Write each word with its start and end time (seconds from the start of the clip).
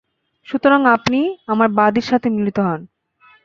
সুতরাং 0.47 0.81
আপনি 0.87 1.19
আমার 1.47 1.67
বাদীর 1.69 2.05
সাথে 2.07 2.27
মিলিত 2.29 2.57
হন। 2.59 2.81